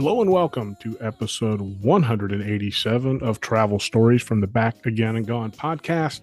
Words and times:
Hello 0.00 0.22
and 0.22 0.32
welcome 0.32 0.76
to 0.76 0.96
episode 1.02 1.60
187 1.60 3.22
of 3.22 3.38
Travel 3.42 3.78
Stories 3.78 4.22
from 4.22 4.40
the 4.40 4.46
Back 4.46 4.86
Again 4.86 5.16
and 5.16 5.26
Gone 5.26 5.52
podcast. 5.52 6.22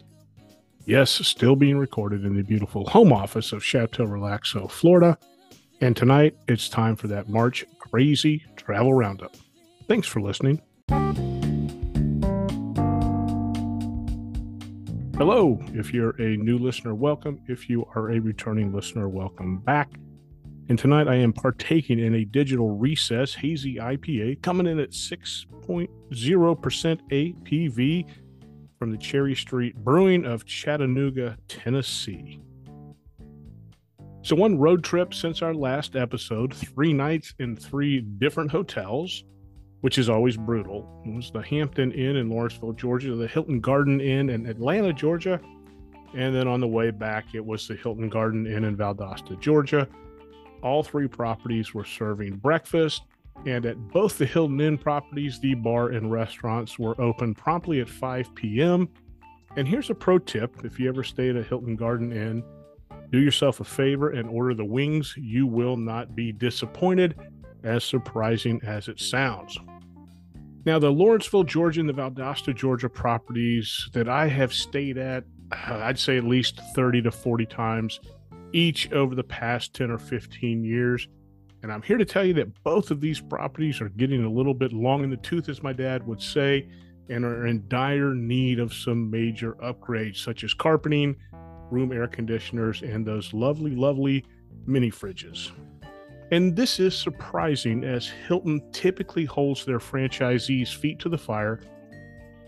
Yes, 0.85 1.11
still 1.11 1.55
being 1.55 1.77
recorded 1.77 2.25
in 2.25 2.35
the 2.35 2.41
beautiful 2.41 2.89
home 2.89 3.13
office 3.13 3.51
of 3.51 3.63
Chateau 3.63 4.07
Relaxo, 4.07 4.67
Florida. 4.71 5.15
And 5.79 5.95
tonight 5.95 6.35
it's 6.47 6.69
time 6.69 6.95
for 6.95 7.05
that 7.09 7.29
March 7.29 7.67
crazy 7.77 8.43
travel 8.55 8.95
roundup. 8.95 9.37
Thanks 9.87 10.07
for 10.07 10.21
listening. 10.21 10.59
Hello. 15.19 15.63
If 15.75 15.93
you're 15.93 16.19
a 16.19 16.35
new 16.37 16.57
listener, 16.57 16.95
welcome. 16.95 17.39
If 17.47 17.69
you 17.69 17.85
are 17.93 18.09
a 18.09 18.19
returning 18.19 18.73
listener, 18.73 19.07
welcome 19.07 19.59
back. 19.59 19.91
And 20.69 20.77
tonight 20.77 21.07
I 21.07 21.15
am 21.15 21.31
partaking 21.31 21.97
in 21.97 22.13
a 22.13 22.25
digital 22.25 22.75
recess 22.75 23.33
hazy 23.33 23.75
IPA 23.75 24.41
coming 24.41 24.67
in 24.67 24.79
at 24.79 24.89
6.0% 24.89 25.87
ABV 27.09 28.05
from 28.77 28.91
the 28.91 28.97
Cherry 28.97 29.33
Street 29.33 29.77
Brewing 29.77 30.25
of 30.25 30.45
Chattanooga, 30.45 31.37
Tennessee. 31.47 32.41
So, 34.23 34.35
one 34.35 34.57
road 34.57 34.83
trip 34.83 35.13
since 35.13 35.41
our 35.41 35.53
last 35.53 35.95
episode, 35.95 36.53
three 36.53 36.91
nights 36.91 37.33
in 37.39 37.55
three 37.55 38.01
different 38.01 38.51
hotels, 38.51 39.23
which 39.79 39.97
is 39.97 40.09
always 40.09 40.35
brutal. 40.35 41.01
It 41.05 41.15
was 41.15 41.31
the 41.31 41.43
Hampton 41.43 41.93
Inn 41.93 42.17
in 42.17 42.29
Lawrenceville, 42.29 42.73
Georgia, 42.73 43.15
the 43.15 43.27
Hilton 43.27 43.61
Garden 43.61 44.01
Inn 44.01 44.29
in 44.29 44.45
Atlanta, 44.45 44.91
Georgia. 44.91 45.39
And 46.13 46.35
then 46.35 46.45
on 46.45 46.59
the 46.59 46.67
way 46.67 46.91
back, 46.91 47.27
it 47.33 47.45
was 47.45 47.69
the 47.69 47.75
Hilton 47.75 48.09
Garden 48.09 48.45
Inn 48.45 48.65
in 48.65 48.75
Valdosta, 48.75 49.39
Georgia 49.39 49.87
all 50.61 50.83
three 50.83 51.07
properties 51.07 51.73
were 51.73 51.85
serving 51.85 52.37
breakfast, 52.37 53.03
and 53.45 53.65
at 53.65 53.77
both 53.89 54.17
the 54.17 54.25
Hilton 54.25 54.59
Inn 54.59 54.77
properties, 54.77 55.39
the 55.39 55.53
bar 55.53 55.89
and 55.89 56.11
restaurants 56.11 56.79
were 56.79 56.99
open 56.99 57.35
promptly 57.35 57.79
at 57.81 57.89
5 57.89 58.33
p.m. 58.35 58.89
And 59.55 59.67
here's 59.67 59.89
a 59.89 59.95
pro 59.95 60.19
tip 60.19 60.63
if 60.63 60.79
you 60.79 60.89
ever 60.89 61.03
stay 61.03 61.29
at 61.29 61.35
a 61.35 61.43
Hilton 61.43 61.75
Garden 61.75 62.11
Inn, 62.11 62.43
do 63.11 63.19
yourself 63.19 63.59
a 63.59 63.63
favor 63.63 64.09
and 64.09 64.29
order 64.29 64.53
the 64.53 64.65
wings. 64.65 65.13
You 65.17 65.47
will 65.47 65.77
not 65.77 66.15
be 66.15 66.31
disappointed, 66.31 67.15
as 67.63 67.83
surprising 67.83 68.59
as 68.65 68.87
it 68.87 68.99
sounds. 68.99 69.57
Now, 70.65 70.79
the 70.79 70.91
Lawrenceville, 70.91 71.45
Georgia, 71.45 71.79
and 71.79 71.87
the 71.87 71.93
Valdosta, 71.93 72.53
Georgia 72.53 72.89
properties 72.89 73.89
that 73.93 74.09
I 74.09 74.27
have 74.27 74.53
stayed 74.53 74.97
at, 74.97 75.23
uh, 75.51 75.75
I'd 75.75 75.97
say 75.97 76.17
at 76.17 76.25
least 76.25 76.59
30 76.75 77.03
to 77.03 77.11
40 77.11 77.45
times 77.45 78.01
each 78.53 78.91
over 78.91 79.15
the 79.15 79.23
past 79.23 79.73
10 79.73 79.91
or 79.91 79.97
15 79.97 80.63
years. 80.63 81.07
And 81.63 81.71
I'm 81.71 81.81
here 81.81 81.97
to 81.97 82.05
tell 82.05 82.23
you 82.23 82.33
that 82.35 82.63
both 82.63 82.91
of 82.91 83.01
these 83.01 83.19
properties 83.19 83.81
are 83.81 83.89
getting 83.89 84.23
a 84.23 84.29
little 84.29 84.53
bit 84.53 84.73
long 84.73 85.03
in 85.03 85.09
the 85.09 85.17
tooth, 85.17 85.49
as 85.49 85.63
my 85.63 85.73
dad 85.73 86.05
would 86.07 86.21
say, 86.21 86.69
and 87.09 87.25
are 87.25 87.47
in 87.47 87.67
dire 87.67 88.13
need 88.13 88.59
of 88.59 88.73
some 88.73 89.09
major 89.09 89.53
upgrades, 89.53 90.17
such 90.17 90.43
as 90.43 90.53
carpeting, 90.53 91.15
room 91.71 91.91
air 91.91 92.07
conditioners, 92.07 92.81
and 92.81 93.05
those 93.05 93.33
lovely, 93.33 93.75
lovely 93.75 94.25
mini 94.65 94.91
fridges. 94.91 95.51
And 96.31 96.55
this 96.55 96.79
is 96.79 96.97
surprising 96.97 97.83
as 97.83 98.07
Hilton 98.07 98.61
typically 98.73 99.25
holds 99.25 99.63
their 99.63 99.79
franchisees' 99.79 100.75
feet 100.75 100.99
to 100.99 101.09
the 101.09 101.17
fire 101.17 101.61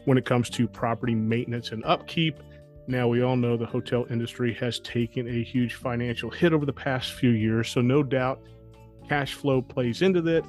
when 0.06 0.18
it 0.18 0.26
comes 0.26 0.50
to 0.52 0.68
property 0.68 1.16
maintenance 1.16 1.72
and 1.72 1.84
upkeep 1.86 2.42
now, 2.90 3.08
we 3.08 3.22
all 3.22 3.36
know 3.36 3.56
the 3.56 3.68
hotel 3.68 4.08
industry 4.10 4.52
has 4.56 4.80
taken 4.80 5.28
a 5.28 5.44
huge 5.44 5.76
financial 5.76 6.32
hit 6.32 6.54
over 6.54 6.66
the 6.66 6.74
past 6.74 7.14
few 7.14 7.30
years, 7.30 7.70
so 7.70 7.82
no 7.82 8.02
doubt 8.02 8.42
cash 9.08 9.36
flow 9.36 9.62
plays 9.62 10.02
into 10.02 10.24
that. 10.24 10.44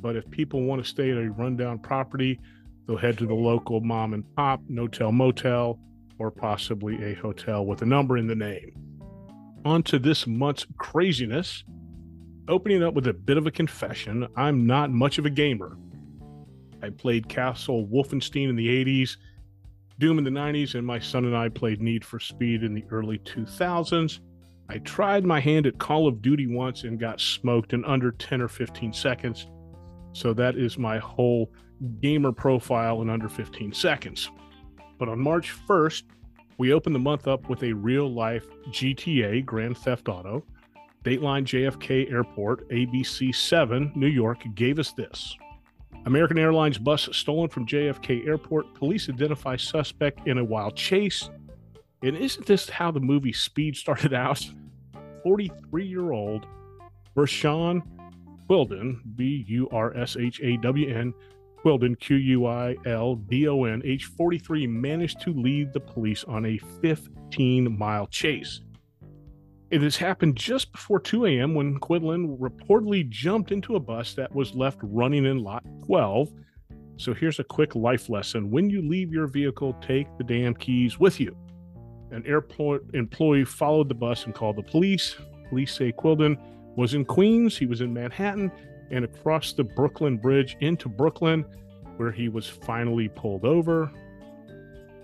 But 0.00 0.14
if 0.14 0.30
people 0.30 0.62
want 0.62 0.84
to 0.84 0.88
stay 0.88 1.10
at 1.10 1.16
a 1.16 1.32
rundown 1.32 1.80
property, 1.80 2.38
they'll 2.86 2.96
head 2.96 3.18
to 3.18 3.26
the 3.26 3.34
local 3.34 3.80
mom 3.80 4.14
and 4.14 4.24
pop, 4.36 4.60
no 4.68 4.86
tell 4.86 5.10
motel, 5.10 5.80
or 6.20 6.30
possibly 6.30 7.02
a 7.02 7.14
hotel 7.14 7.66
with 7.66 7.82
a 7.82 7.86
number 7.86 8.16
in 8.18 8.28
the 8.28 8.36
name. 8.36 8.72
On 9.64 9.82
to 9.82 9.98
this 9.98 10.28
month's 10.28 10.68
craziness. 10.78 11.64
Opening 12.46 12.84
up 12.84 12.94
with 12.94 13.08
a 13.08 13.12
bit 13.12 13.36
of 13.36 13.48
a 13.48 13.50
confession, 13.50 14.28
I'm 14.36 14.64
not 14.64 14.92
much 14.92 15.18
of 15.18 15.26
a 15.26 15.30
gamer. 15.30 15.76
I 16.84 16.90
played 16.90 17.28
Castle 17.28 17.88
Wolfenstein 17.88 18.48
in 18.48 18.54
the 18.54 18.68
80s 18.68 19.16
Doom 19.98 20.18
in 20.18 20.24
the 20.24 20.30
90s, 20.30 20.74
and 20.74 20.86
my 20.86 20.98
son 20.98 21.24
and 21.24 21.36
I 21.36 21.48
played 21.48 21.80
Need 21.80 22.04
for 22.04 22.18
Speed 22.18 22.62
in 22.62 22.74
the 22.74 22.84
early 22.90 23.18
2000s. 23.18 24.20
I 24.68 24.78
tried 24.78 25.24
my 25.24 25.40
hand 25.40 25.66
at 25.66 25.78
Call 25.78 26.08
of 26.08 26.22
Duty 26.22 26.46
once 26.46 26.84
and 26.84 26.98
got 26.98 27.20
smoked 27.20 27.74
in 27.74 27.84
under 27.84 28.10
10 28.10 28.40
or 28.40 28.48
15 28.48 28.92
seconds. 28.92 29.46
So 30.12 30.32
that 30.34 30.56
is 30.56 30.78
my 30.78 30.98
whole 30.98 31.52
gamer 32.00 32.32
profile 32.32 33.02
in 33.02 33.10
under 33.10 33.28
15 33.28 33.72
seconds. 33.72 34.30
But 34.98 35.08
on 35.08 35.20
March 35.20 35.54
1st, 35.68 36.04
we 36.56 36.72
opened 36.72 36.94
the 36.94 37.00
month 37.00 37.28
up 37.28 37.48
with 37.48 37.62
a 37.62 37.72
real 37.72 38.12
life 38.12 38.46
GTA 38.70 39.44
Grand 39.44 39.76
Theft 39.76 40.08
Auto. 40.08 40.44
Dateline 41.04 41.44
JFK 41.44 42.10
Airport, 42.10 42.68
ABC 42.70 43.34
7, 43.34 43.92
New 43.94 44.06
York, 44.06 44.42
gave 44.54 44.78
us 44.78 44.92
this. 44.92 45.36
American 46.06 46.38
Airlines 46.38 46.78
bus 46.78 47.08
stolen 47.12 47.48
from 47.48 47.66
JFK 47.66 48.26
Airport. 48.26 48.74
Police 48.74 49.08
identify 49.08 49.56
suspect 49.56 50.26
in 50.28 50.38
a 50.38 50.44
wild 50.44 50.76
chase. 50.76 51.30
And 52.02 52.16
isn't 52.16 52.46
this 52.46 52.68
how 52.68 52.90
the 52.90 53.00
movie 53.00 53.32
Speed 53.32 53.76
started 53.76 54.12
out? 54.12 54.46
43 55.22 55.86
year 55.86 56.12
old 56.12 56.46
Burshawn 57.16 57.82
Quildon, 58.48 59.00
B 59.16 59.44
U 59.48 59.68
R 59.72 59.96
S 59.96 60.16
H 60.18 60.40
A 60.42 60.58
W 60.58 60.94
N, 60.94 61.14
Quildon, 61.64 61.98
Q 61.98 62.16
U 62.16 62.46
I 62.46 62.76
L 62.84 63.16
D 63.16 63.48
O 63.48 63.64
N, 63.64 63.80
age 63.84 64.04
43, 64.04 64.66
managed 64.66 65.20
to 65.22 65.32
lead 65.32 65.72
the 65.72 65.80
police 65.80 66.24
on 66.24 66.44
a 66.44 66.58
15 66.82 67.78
mile 67.78 68.06
chase. 68.08 68.60
It 69.74 69.82
has 69.82 69.96
happened 69.96 70.36
just 70.36 70.70
before 70.70 71.00
2 71.00 71.26
a.m. 71.26 71.52
when 71.52 71.80
Quildon 71.80 72.38
reportedly 72.38 73.08
jumped 73.08 73.50
into 73.50 73.74
a 73.74 73.80
bus 73.80 74.14
that 74.14 74.32
was 74.32 74.54
left 74.54 74.78
running 74.84 75.26
in 75.26 75.42
lot 75.42 75.64
12. 75.84 76.30
So 76.96 77.12
here's 77.12 77.40
a 77.40 77.44
quick 77.44 77.74
life 77.74 78.08
lesson. 78.08 78.52
When 78.52 78.70
you 78.70 78.88
leave 78.88 79.12
your 79.12 79.26
vehicle, 79.26 79.72
take 79.82 80.06
the 80.16 80.22
damn 80.22 80.54
keys 80.54 81.00
with 81.00 81.18
you. 81.18 81.36
An 82.12 82.24
airport 82.24 82.84
employee 82.94 83.44
followed 83.44 83.88
the 83.88 83.96
bus 83.96 84.26
and 84.26 84.32
called 84.32 84.54
the 84.54 84.62
police. 84.62 85.16
Police 85.48 85.74
say 85.74 85.90
Quildon 85.90 86.38
was 86.76 86.94
in 86.94 87.04
Queens, 87.04 87.58
he 87.58 87.66
was 87.66 87.80
in 87.80 87.92
Manhattan, 87.92 88.52
and 88.92 89.04
across 89.04 89.54
the 89.54 89.64
Brooklyn 89.64 90.18
Bridge 90.18 90.56
into 90.60 90.88
Brooklyn, 90.88 91.44
where 91.96 92.12
he 92.12 92.28
was 92.28 92.48
finally 92.48 93.08
pulled 93.08 93.44
over. 93.44 93.90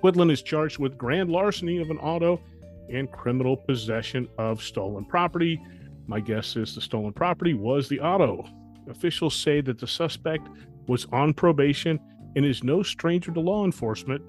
Quildon 0.01 0.31
is 0.31 0.43
charged 0.43 0.79
with 0.79 0.97
grand 0.97 1.29
larceny 1.29 1.79
of 1.79 1.91
an 1.91 1.99
auto 1.99 2.41
and 2.89 3.11
criminal 3.11 3.57
possession 3.57 4.29
of 4.39 4.63
stolen 4.63 5.05
property. 5.05 5.61
My 6.07 6.21
guess 6.21 6.57
is 6.57 6.75
the 6.75 6.81
stolen 6.81 7.13
property 7.13 7.55
was 7.55 7.89
the 7.89 8.01
auto. 8.01 8.45
Officials 8.89 9.35
say 9.35 9.61
that 9.61 9.79
the 9.79 9.87
suspect 9.87 10.49
was 10.89 11.07
on 11.13 11.35
probation 11.35 12.01
and 12.37 12.45
is 12.45 12.65
no 12.65 12.83
stranger 12.83 13.33
to 13.33 13.41
law 13.41 13.65
enforcement, 13.65 14.23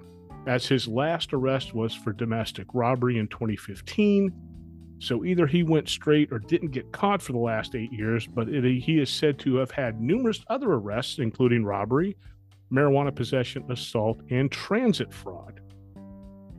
as 0.47 0.65
his 0.65 0.87
last 0.87 1.33
arrest 1.33 1.73
was 1.73 1.93
for 1.93 2.13
domestic 2.13 2.67
robbery 2.73 3.17
in 3.17 3.27
2015. 3.27 4.31
So 4.99 5.25
either 5.25 5.47
he 5.47 5.63
went 5.63 5.89
straight 5.89 6.31
or 6.31 6.39
didn't 6.39 6.71
get 6.71 6.91
caught 6.91 7.21
for 7.21 7.31
the 7.31 7.39
last 7.39 7.75
eight 7.75 7.91
years, 7.91 8.27
but 8.27 8.49
it, 8.49 8.63
he 8.81 8.99
is 8.99 9.09
said 9.09 9.39
to 9.39 9.55
have 9.55 9.71
had 9.71 9.99
numerous 9.99 10.41
other 10.47 10.73
arrests, 10.73 11.17
including 11.17 11.65
robbery, 11.65 12.15
marijuana 12.71 13.13
possession, 13.13 13.63
assault, 13.71 14.21
and 14.29 14.51
transit 14.51 15.11
fraud. 15.11 15.60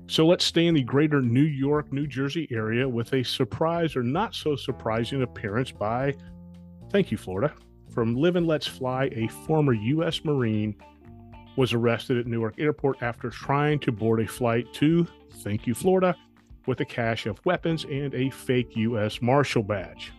So 0.07 0.27
let's 0.27 0.45
stay 0.45 0.67
in 0.67 0.75
the 0.75 0.83
greater 0.83 1.23
New 1.23 1.43
York, 1.43 1.93
New 1.93 2.07
Jersey 2.07 2.49
area 2.51 2.89
with 2.89 3.13
a 3.15 3.23
surprise 3.23 3.97
or 3.97 4.03
not 4.03 4.35
so 4.35 4.57
surprising 4.57 5.23
appearance 5.23 5.71
by, 5.71 6.15
thank 6.91 7.11
you, 7.11 7.17
Florida, 7.17 7.55
from 7.93 8.15
Live 8.15 8.37
and 8.37 8.47
Let's 8.47 8.67
Fly, 8.67 9.05
a 9.13 9.29
former 9.29 9.73
U.S. 9.73 10.25
Marine 10.25 10.75
was 11.57 11.73
arrested 11.73 12.19
at 12.19 12.27
Newark 12.27 12.55
Airport 12.59 13.03
after 13.03 13.31
trying 13.31 13.79
to 13.81 13.93
board 13.93 14.21
a 14.21 14.27
flight 14.27 14.67
to, 14.75 15.07
thank 15.37 15.67
you, 15.67 15.75
Florida, 15.75 16.17
with 16.67 16.81
a 16.81 16.85
cache 16.85 17.27
of 17.27 17.45
weapons 17.45 17.85
and 17.85 18.15
a 18.15 18.31
fake 18.31 18.77
U.S. 18.77 19.21
Marshal 19.21 19.63
badge. 19.63 20.13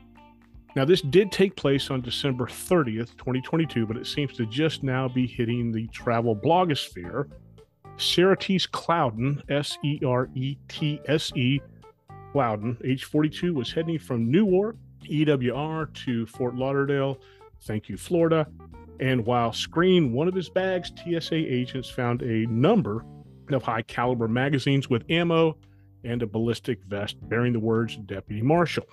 Now, 0.76 0.86
this 0.86 1.02
did 1.02 1.32
take 1.32 1.56
place 1.56 1.92
on 1.92 2.02
December 2.02 2.48
30th, 2.48 3.16
2022, 3.18 3.86
but 3.86 3.98
it 3.98 4.08
seems 4.08 4.34
to 4.34 4.46
just 4.48 4.82
now 4.82 5.08
be 5.08 5.28
hitting 5.28 5.72
the 5.72 5.88
travel 5.88 6.36
blogosphere 6.36 7.30
Seretse 7.98 8.70
Clouden, 8.70 9.42
S 9.50 9.78
E 9.84 10.00
R 10.06 10.30
E 10.36 10.58
T 10.68 11.00
S 11.08 11.32
E 11.36 11.62
Clouden, 12.34 12.78
age 12.86 13.04
42, 13.06 13.54
was 13.54 13.72
heading 13.72 14.00
from 14.00 14.32
Newark, 14.32 14.76
EWR, 15.04 15.94
to 16.06 16.26
Fort 16.26 16.56
Lauderdale. 16.56 17.20
Thank 17.62 17.90
you, 17.90 17.98
Florida. 17.98 18.48
And 19.00 19.26
while 19.26 19.54
screening 19.54 20.14
one 20.14 20.28
of 20.28 20.36
his 20.36 20.50
bags, 20.50 20.92
TSA 20.96 21.36
agents 21.36 21.90
found 21.90 22.22
a 22.22 22.46
number 22.48 23.06
of 23.52 23.64
high 23.64 23.82
caliber 23.82 24.28
magazines 24.28 24.90
with 24.90 25.04
ammo 25.10 25.58
and 26.04 26.22
a 26.22 26.28
ballistic 26.28 26.84
vest 26.86 27.18
bearing 27.30 27.54
the 27.54 27.60
words 27.60 27.98
Deputy 27.98 28.42
Marshal. 28.42 28.86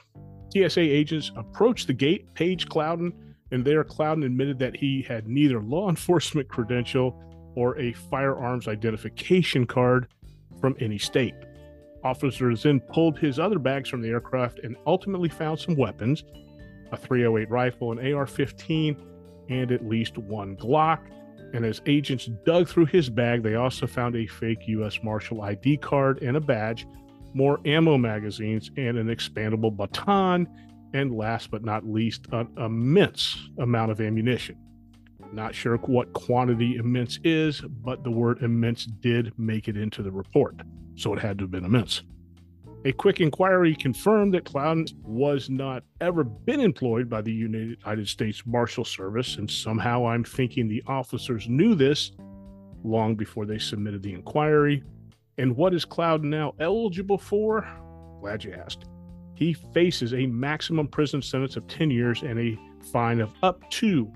TSA 0.52 0.80
agents 0.80 1.30
approached 1.36 1.86
the 1.86 1.92
gate, 1.92 2.32
Paige 2.34 2.66
Clouden, 2.68 3.12
And 3.52 3.64
there, 3.64 3.82
Clouden 3.84 4.24
admitted 4.24 4.58
that 4.60 4.76
he 4.76 5.02
had 5.02 5.28
neither 5.28 5.60
law 5.60 5.88
enforcement 5.90 6.48
credential 6.48 7.20
or 7.54 7.78
a 7.78 7.92
firearms 7.92 8.68
identification 8.68 9.66
card 9.66 10.08
from 10.60 10.76
any 10.80 10.98
state. 10.98 11.34
Officers 12.02 12.62
then 12.62 12.80
pulled 12.80 13.18
his 13.18 13.38
other 13.38 13.58
bags 13.58 13.88
from 13.88 14.00
the 14.00 14.08
aircraft 14.08 14.60
and 14.60 14.76
ultimately 14.86 15.28
found 15.28 15.58
some 15.58 15.76
weapons 15.76 16.24
a 16.92 16.96
308 16.96 17.48
rifle, 17.50 17.92
an 17.92 18.12
AR 18.12 18.26
15, 18.26 18.96
and 19.48 19.72
at 19.72 19.86
least 19.86 20.18
one 20.18 20.56
Glock. 20.56 20.98
And 21.52 21.64
as 21.64 21.80
agents 21.86 22.28
dug 22.44 22.68
through 22.68 22.86
his 22.86 23.08
bag, 23.08 23.42
they 23.42 23.56
also 23.56 23.86
found 23.86 24.16
a 24.16 24.26
fake 24.26 24.66
U.S. 24.66 24.98
Marshal 25.02 25.42
ID 25.42 25.78
card 25.78 26.22
and 26.22 26.36
a 26.36 26.40
badge, 26.40 26.86
more 27.34 27.60
ammo 27.64 27.96
magazines, 27.98 28.70
and 28.76 28.98
an 28.98 29.08
expandable 29.08 29.76
baton, 29.76 30.48
and 30.94 31.16
last 31.16 31.50
but 31.50 31.64
not 31.64 31.86
least, 31.86 32.26
an 32.32 32.48
immense 32.56 33.48
amount 33.58 33.90
of 33.90 34.00
ammunition. 34.00 34.56
Not 35.32 35.54
sure 35.54 35.76
what 35.76 36.12
quantity 36.12 36.76
immense 36.76 37.18
is, 37.22 37.60
but 37.60 38.02
the 38.02 38.10
word 38.10 38.42
immense 38.42 38.86
did 38.86 39.32
make 39.38 39.68
it 39.68 39.76
into 39.76 40.02
the 40.02 40.10
report, 40.10 40.56
so 40.96 41.14
it 41.14 41.20
had 41.20 41.38
to 41.38 41.44
have 41.44 41.50
been 41.50 41.64
immense. 41.64 42.02
A 42.86 42.92
quick 42.92 43.20
inquiry 43.20 43.74
confirmed 43.74 44.32
that 44.34 44.44
Clouden 44.44 44.88
was 45.02 45.50
not 45.50 45.84
ever 46.00 46.24
been 46.24 46.60
employed 46.60 47.10
by 47.10 47.20
the 47.20 47.32
United 47.32 48.08
States 48.08 48.42
Marshal 48.46 48.86
Service, 48.86 49.36
and 49.36 49.50
somehow 49.50 50.06
I'm 50.06 50.24
thinking 50.24 50.66
the 50.66 50.82
officers 50.86 51.46
knew 51.46 51.74
this 51.74 52.12
long 52.82 53.14
before 53.14 53.44
they 53.44 53.58
submitted 53.58 54.02
the 54.02 54.14
inquiry. 54.14 54.82
And 55.36 55.56
what 55.56 55.74
is 55.74 55.84
Clouden 55.84 56.30
now 56.30 56.54
eligible 56.58 57.18
for? 57.18 57.68
Glad 58.20 58.44
you 58.44 58.54
asked. 58.54 58.86
He 59.34 59.52
faces 59.52 60.14
a 60.14 60.26
maximum 60.26 60.88
prison 60.88 61.22
sentence 61.22 61.56
of 61.56 61.66
10 61.66 61.90
years 61.90 62.22
and 62.22 62.38
a 62.38 62.58
fine 62.92 63.20
of 63.20 63.32
up 63.42 63.70
to 63.72 64.10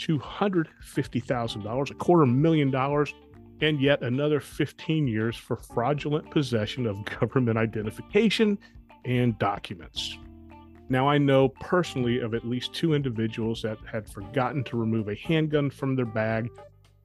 $250,000, 0.00 1.90
a 1.90 1.94
quarter 1.94 2.26
million 2.26 2.70
dollars, 2.70 3.12
and 3.60 3.80
yet 3.80 4.02
another 4.02 4.40
15 4.40 5.06
years 5.06 5.36
for 5.36 5.56
fraudulent 5.56 6.30
possession 6.30 6.86
of 6.86 7.04
government 7.20 7.58
identification 7.58 8.58
and 9.04 9.38
documents. 9.38 10.16
Now, 10.88 11.08
I 11.08 11.18
know 11.18 11.48
personally 11.48 12.18
of 12.18 12.34
at 12.34 12.44
least 12.44 12.74
two 12.74 12.94
individuals 12.94 13.62
that 13.62 13.78
had 13.90 14.10
forgotten 14.10 14.64
to 14.64 14.76
remove 14.76 15.08
a 15.08 15.14
handgun 15.14 15.70
from 15.70 15.94
their 15.94 16.04
bag 16.04 16.50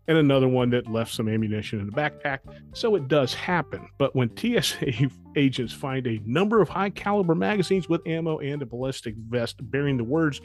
and 0.07 0.17
another 0.17 0.47
one 0.47 0.69
that 0.71 0.91
left 0.91 1.13
some 1.13 1.27
ammunition 1.27 1.79
in 1.79 1.87
the 1.87 1.91
backpack. 1.91 2.39
So 2.73 2.95
it 2.95 3.07
does 3.07 3.33
happen. 3.33 3.87
But 3.97 4.15
when 4.15 4.35
TSA 4.37 5.09
agents 5.35 5.73
find 5.73 6.05
a 6.07 6.19
number 6.25 6.61
of 6.61 6.69
high 6.69 6.89
caliber 6.91 7.35
magazines 7.35 7.89
with 7.89 8.01
ammo 8.07 8.39
and 8.39 8.61
a 8.61 8.65
ballistic 8.65 9.15
vest 9.17 9.57
bearing 9.71 9.97
the 9.97 10.03
words 10.03 10.41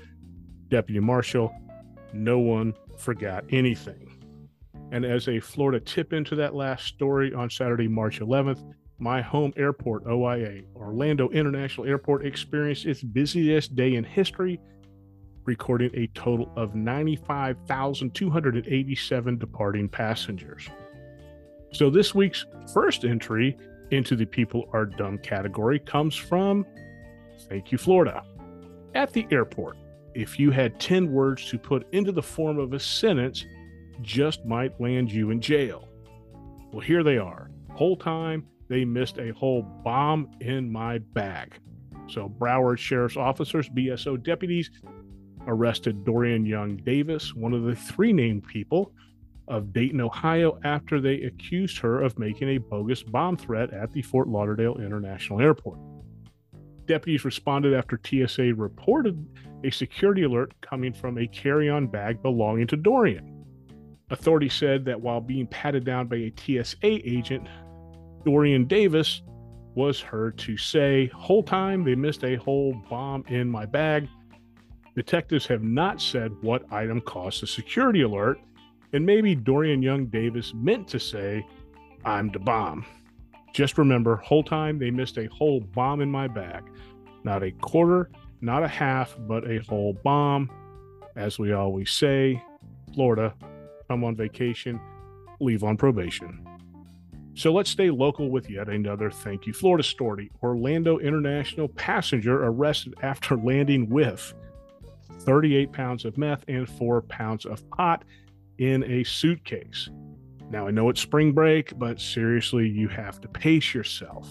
Deputy 0.69 1.01
Marshal, 1.01 1.53
no 2.13 2.39
one 2.39 2.75
forgot 2.99 3.45
anything. 3.51 4.07
And 4.93 5.05
as 5.05 5.29
a 5.29 5.39
Florida 5.41 5.81
tip 5.81 6.13
into 6.13 6.35
that 6.37 6.55
last 6.55 6.87
story 6.87 7.33
on 7.33 7.49
Saturday, 7.49 7.89
March 7.89 8.21
11th, 8.21 8.63
my 8.99 9.23
home 9.23 9.55
airport, 9.57 10.05
OIA, 10.07 10.65
Orlando 10.77 11.31
International 11.31 11.87
Airport, 11.87 12.27
experienced 12.27 12.85
its 12.87 13.03
busiest 13.03 13.75
day 13.75 13.95
in 13.95 14.05
history, 14.05 14.61
recording 15.45 15.91
a 15.95 16.07
total 16.09 16.53
of 16.57 16.75
95,287 16.75 19.39
departing 19.39 19.89
passengers. 19.89 20.69
So 21.73 21.89
this 21.89 22.15
week's 22.15 22.45
first 22.75 23.05
entry 23.05 23.57
into 23.91 24.17
the 24.17 24.27
People 24.27 24.69
Are 24.73 24.87
Dumb 24.87 25.19
category 25.19 25.79
comes 25.79 26.15
from 26.15 26.67
Thank 27.49 27.73
You, 27.73 27.79
Florida. 27.79 28.23
At 28.95 29.13
the 29.13 29.27
airport, 29.31 29.77
if 30.15 30.39
you 30.39 30.51
had 30.51 30.81
10 30.81 31.11
words 31.11 31.49
to 31.51 31.59
put 31.59 31.87
into 31.93 32.13
the 32.13 32.23
form 32.23 32.59
of 32.59 32.73
a 32.73 32.81
sentence, 32.81 33.47
just 34.03 34.45
might 34.45 34.81
land 34.81 35.11
you 35.11 35.31
in 35.31 35.41
jail. 35.41 35.89
Well, 36.73 36.81
here 36.81 37.03
they 37.03 37.19
are. 37.19 37.51
Whole 37.73 37.97
time 37.97 38.47
they 38.69 38.85
missed 38.85 39.19
a 39.19 39.33
whole 39.33 39.63
bomb 39.63 40.31
in 40.41 40.71
my 40.71 40.99
bag. 40.99 41.59
So, 42.09 42.29
Broward 42.29 42.79
Sheriff's 42.79 43.17
officers, 43.17 43.69
BSO 43.69 44.23
deputies, 44.23 44.71
arrested 45.47 46.05
Dorian 46.05 46.45
Young 46.45 46.77
Davis, 46.77 47.35
one 47.35 47.53
of 47.53 47.63
the 47.63 47.75
three 47.75 48.13
named 48.13 48.47
people 48.47 48.93
of 49.49 49.73
Dayton, 49.73 50.01
Ohio, 50.01 50.59
after 50.65 51.01
they 51.01 51.23
accused 51.23 51.79
her 51.79 52.01
of 52.01 52.19
making 52.19 52.49
a 52.49 52.59
bogus 52.59 53.03
bomb 53.03 53.37
threat 53.37 53.73
at 53.73 53.93
the 53.93 54.03
Fort 54.03 54.29
Lauderdale 54.29 54.79
International 54.79 55.41
Airport. 55.41 55.79
Deputies 56.91 57.25
responded 57.25 57.73
after 57.73 58.01
TSA 58.05 58.53
reported 58.57 59.25
a 59.63 59.71
security 59.71 60.25
alert 60.25 60.53
coming 60.61 60.93
from 60.93 61.19
a 61.19 61.27
carry 61.29 61.71
on 61.71 61.87
bag 61.87 62.21
belonging 62.21 62.67
to 62.67 62.77
Dorian. 62.77 63.45
Authorities 64.11 64.55
said 64.55 64.85
that 64.87 65.01
while 65.01 65.21
being 65.21 65.47
patted 65.47 65.85
down 65.85 66.09
by 66.09 66.17
a 66.17 66.33
TSA 66.37 67.09
agent, 67.09 67.47
Dorian 68.25 68.67
Davis 68.67 69.23
was 69.77 70.01
heard 70.01 70.37
to 70.39 70.57
say, 70.57 71.07
Whole 71.15 71.45
time 71.45 71.85
they 71.85 71.95
missed 71.95 72.25
a 72.25 72.35
whole 72.35 72.75
bomb 72.91 73.23
in 73.29 73.49
my 73.49 73.67
bag. 73.67 74.09
Detectives 74.97 75.47
have 75.47 75.63
not 75.63 76.01
said 76.01 76.33
what 76.41 76.73
item 76.73 77.01
caused 77.03 77.41
the 77.41 77.47
security 77.47 78.03
alert, 78.03 78.41
and 78.93 79.07
maybe 79.07 79.37
Dorian 79.37 79.81
Young 79.81 80.07
Davis 80.07 80.53
meant 80.57 80.89
to 80.89 80.99
say, 80.99 81.47
I'm 82.05 82.33
the 82.33 82.41
bomb. 82.41 82.85
Just 83.53 83.79
remember, 83.79 84.17
whole 84.17 84.43
time 84.43 84.79
they 84.79 84.91
missed 84.91 85.19
a 85.19 85.27
whole 85.27 85.61
bomb 85.61 86.01
in 86.01 86.11
my 86.11 86.29
back. 86.29 86.65
Not 87.25 87.43
a 87.43 87.51
quarter, 87.51 88.11
not 88.41 88.63
a 88.63 88.69
half, 88.69 89.17
but 89.21 89.49
a 89.51 89.59
whole 89.69 89.95
bomb. 90.05 90.51
As 91.17 91.39
we 91.39 91.53
always 91.53 91.91
say, 91.91 92.43
Florida 92.95 93.35
come 93.89 94.05
on 94.05 94.15
vacation, 94.15 94.81
leave 95.41 95.65
on 95.65 95.77
probation. 95.77 96.47
So 97.35 97.53
let's 97.53 97.71
stay 97.71 97.91
local 97.91 98.31
with 98.31 98.49
yet 98.49 98.69
another 98.69 99.11
thank 99.11 99.47
you. 99.47 99.53
Florida 99.53 99.83
story 99.83 100.31
Orlando 100.43 100.99
International 100.99 101.69
passenger 101.69 102.45
arrested 102.45 102.95
after 103.03 103.37
landing 103.45 103.89
with 103.89 104.33
38 105.21 105.73
pounds 105.73 106.05
of 106.05 106.17
meth 106.19 106.45
and 106.49 106.69
four 106.69 107.03
pounds 107.03 107.47
of 107.47 107.69
pot 107.71 108.05
in 108.59 108.85
a 108.85 109.05
suitcase. 109.05 109.91
Now, 110.51 110.67
I 110.67 110.73
know 110.73 110.89
it's 110.89 111.01
spring 111.01 111.33
break, 111.33 111.79
but 111.79 112.01
seriously, 112.01 112.69
you 112.69 112.89
have 112.89 113.21
to 113.21 113.29
pace 113.29 113.73
yourself. 113.73 114.29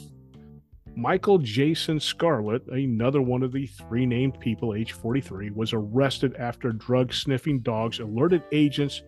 Michael 0.96 1.38
Jason 1.38 1.98
Scarlett, 1.98 2.68
another 2.68 3.22
one 3.22 3.42
of 3.42 3.54
the 3.54 3.68
three 3.68 4.06
named 4.06 4.38
people, 4.42 4.76
age 4.76 4.92
43, 4.92 5.52
was 5.52 5.72
arrested 5.72 6.36
after 6.36 6.74
drug 6.74 7.14
sniffing 7.14 7.60
dogs 7.60 8.00
alerted 8.00 8.44
agents 8.52 9.04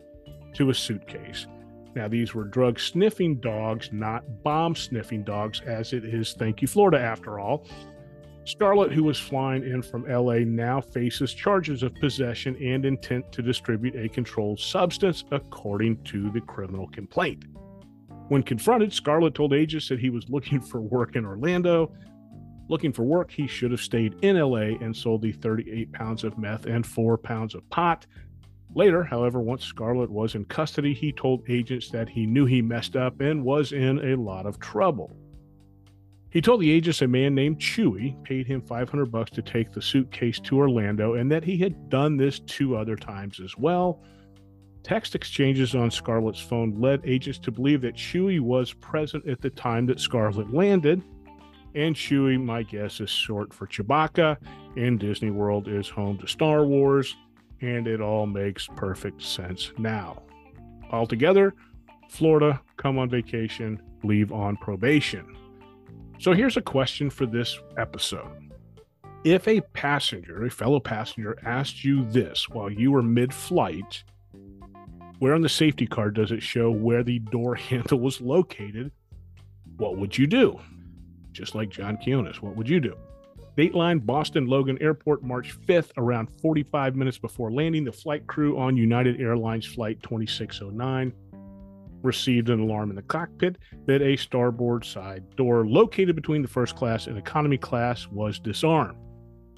to 0.53 0.69
a 0.69 0.73
suitcase. 0.73 1.47
Now, 1.93 2.07
these 2.07 2.33
were 2.33 2.45
drug 2.45 2.79
sniffing 2.79 3.41
dogs, 3.41 3.89
not 3.91 4.23
bomb 4.43 4.73
sniffing 4.75 5.23
dogs, 5.23 5.61
as 5.65 5.91
it 5.91 6.05
is 6.05 6.31
Thank 6.31 6.61
You, 6.61 6.67
Florida, 6.69 6.97
after 6.97 7.39
all. 7.39 7.67
Scarlett, 8.45 8.91
who 8.91 9.03
was 9.03 9.19
flying 9.19 9.63
in 9.63 9.81
from 9.81 10.03
LA, 10.03 10.39
now 10.39 10.81
faces 10.81 11.33
charges 11.33 11.83
of 11.83 11.93
possession 11.95 12.55
and 12.61 12.85
intent 12.85 13.31
to 13.31 13.41
distribute 13.41 13.95
a 13.95 14.09
controlled 14.09 14.59
substance, 14.59 15.23
according 15.31 16.03
to 16.05 16.31
the 16.31 16.41
criminal 16.41 16.87
complaint. 16.87 17.45
When 18.29 18.43
confronted, 18.43 18.93
Scarlett 18.93 19.35
told 19.35 19.53
agents 19.53 19.89
that 19.89 19.99
he 19.99 20.09
was 20.09 20.29
looking 20.29 20.59
for 20.61 20.81
work 20.81 21.15
in 21.15 21.25
Orlando. 21.25 21.91
Looking 22.69 22.93
for 22.93 23.03
work, 23.03 23.29
he 23.31 23.47
should 23.47 23.71
have 23.71 23.81
stayed 23.81 24.15
in 24.21 24.39
LA 24.39 24.77
and 24.81 24.95
sold 24.95 25.21
the 25.21 25.33
38 25.33 25.91
pounds 25.91 26.23
of 26.23 26.37
meth 26.37 26.65
and 26.65 26.85
four 26.85 27.17
pounds 27.17 27.53
of 27.53 27.69
pot 27.69 28.05
Later, 28.73 29.03
however, 29.03 29.41
once 29.41 29.65
Scarlett 29.65 30.09
was 30.09 30.35
in 30.35 30.45
custody, 30.45 30.93
he 30.93 31.11
told 31.11 31.43
agents 31.49 31.89
that 31.89 32.07
he 32.07 32.25
knew 32.25 32.45
he 32.45 32.61
messed 32.61 32.95
up 32.95 33.19
and 33.19 33.43
was 33.43 33.73
in 33.73 33.99
a 33.99 34.15
lot 34.15 34.45
of 34.45 34.59
trouble. 34.59 35.11
He 36.31 36.41
told 36.41 36.61
the 36.61 36.71
agents 36.71 37.01
a 37.01 37.07
man 37.07 37.35
named 37.35 37.59
Chewy 37.59 38.21
paid 38.23 38.47
him 38.47 38.61
500 38.61 39.11
bucks 39.11 39.31
to 39.31 39.41
take 39.41 39.71
the 39.71 39.81
suitcase 39.81 40.39
to 40.39 40.57
Orlando 40.57 41.15
and 41.15 41.29
that 41.31 41.43
he 41.43 41.57
had 41.57 41.89
done 41.89 42.15
this 42.15 42.39
two 42.39 42.77
other 42.77 42.95
times 42.95 43.39
as 43.41 43.57
well. 43.57 44.01
Text 44.81 45.13
exchanges 45.13 45.75
on 45.75 45.91
Scarlett's 45.91 46.39
phone 46.39 46.79
led 46.79 47.01
agents 47.05 47.37
to 47.39 47.51
believe 47.51 47.81
that 47.81 47.95
Chewy 47.95 48.39
was 48.39 48.73
present 48.73 49.27
at 49.27 49.41
the 49.41 49.49
time 49.49 49.85
that 49.87 49.99
Scarlett 49.99 50.53
landed. 50.53 51.03
And 51.75 51.95
Chewy, 51.95 52.41
my 52.41 52.63
guess, 52.63 52.99
is 52.99 53.09
short 53.09 53.53
for 53.53 53.67
Chewbacca, 53.67 54.37
and 54.75 54.99
Disney 54.99 55.31
World 55.31 55.67
is 55.67 55.87
home 55.87 56.17
to 56.17 56.27
Star 56.27 56.65
Wars 56.65 57.15
and 57.61 57.87
it 57.87 58.01
all 58.01 58.25
makes 58.25 58.67
perfect 58.75 59.21
sense 59.21 59.71
now. 59.77 60.21
Altogether, 60.91 61.53
Florida, 62.09 62.59
come 62.77 62.97
on 62.97 63.09
vacation, 63.09 63.81
leave 64.03 64.31
on 64.31 64.57
probation. 64.57 65.37
So 66.21 66.33
here's 66.33 66.55
a 66.55 66.61
question 66.61 67.09
for 67.09 67.25
this 67.25 67.59
episode. 67.77 68.51
If 69.23 69.47
a 69.47 69.59
passenger, 69.73 70.45
a 70.45 70.51
fellow 70.51 70.79
passenger, 70.79 71.35
asked 71.43 71.83
you 71.83 72.05
this 72.11 72.47
while 72.47 72.69
you 72.69 72.91
were 72.91 73.01
mid 73.01 73.33
flight, 73.33 74.03
where 75.17 75.33
on 75.33 75.41
the 75.41 75.49
safety 75.49 75.87
card 75.87 76.13
does 76.13 76.31
it 76.31 76.43
show 76.43 76.69
where 76.69 77.01
the 77.01 77.17
door 77.17 77.55
handle 77.69 77.99
was 77.99 78.21
located? 78.21 78.91
What 79.77 79.97
would 79.97 80.15
you 80.15 80.27
do? 80.27 80.59
Just 81.31 81.55
like 81.55 81.69
John 81.69 81.97
Quiñones, 81.97 82.39
what 82.39 82.55
would 82.55 82.69
you 82.69 82.79
do? 82.79 82.95
Dateline 83.57 84.05
Boston 84.05 84.45
Logan 84.45 84.77
Airport, 84.79 85.23
March 85.23 85.57
5th, 85.65 85.89
around 85.97 86.29
45 86.39 86.95
minutes 86.95 87.17
before 87.17 87.51
landing. 87.51 87.83
The 87.83 87.91
flight 87.91 88.27
crew 88.27 88.59
on 88.59 88.77
United 88.77 89.19
Airlines 89.19 89.65
Flight 89.65 90.03
2609 90.03 91.13
received 92.03 92.49
an 92.49 92.59
alarm 92.59 92.89
in 92.89 92.95
the 92.95 93.01
cockpit 93.01 93.57
that 93.85 94.01
a 94.01 94.15
starboard 94.15 94.85
side 94.85 95.23
door 95.35 95.65
located 95.65 96.15
between 96.15 96.41
the 96.41 96.47
first 96.47 96.75
class 96.75 97.07
and 97.07 97.17
economy 97.17 97.57
class 97.57 98.07
was 98.07 98.39
disarmed. 98.39 98.97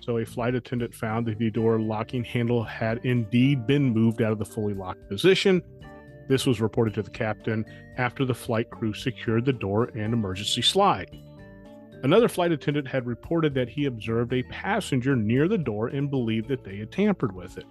So 0.02 0.18
a 0.18 0.26
flight 0.26 0.54
attendant 0.54 0.94
found 0.94 1.26
that 1.28 1.38
the 1.38 1.50
door 1.50 1.80
locking 1.80 2.26
handle 2.26 2.64
had 2.64 3.06
indeed 3.06 3.66
been 3.66 3.90
moved 3.90 4.22
out 4.22 4.34
of 4.34 4.40
the 4.40 4.46
fully 4.46 4.74
locked 4.74 5.08
position. 5.08 5.62
This 6.28 6.46
was 6.46 6.60
reported 6.60 6.94
to 6.96 7.04
the 7.04 7.10
captain 7.10 7.64
after 7.98 8.26
the 8.26 8.34
flight 8.34 8.70
crew 8.70 8.94
secured 8.94 9.46
the 9.46 9.54
door 9.54 9.86
and 9.96 10.14
emergency 10.14 10.62
slide. 10.62 11.10
Another 12.04 12.28
flight 12.28 12.52
attendant 12.52 12.86
had 12.86 13.06
reported 13.06 13.54
that 13.54 13.70
he 13.70 13.86
observed 13.86 14.34
a 14.34 14.44
passenger 14.44 15.16
near 15.16 15.48
the 15.48 15.58
door 15.58 15.88
and 15.88 16.10
believed 16.10 16.50
that 16.50 16.66
they 16.66 16.76
had 16.76 16.92
tampered 16.92 17.34
with 17.34 17.58
it. 17.58 17.66